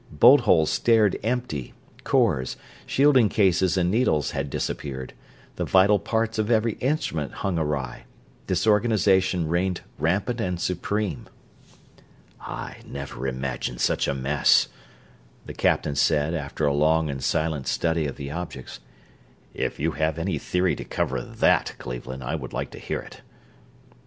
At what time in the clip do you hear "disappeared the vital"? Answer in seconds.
4.49-5.99